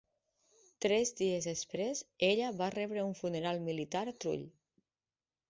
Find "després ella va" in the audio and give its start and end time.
1.49-2.71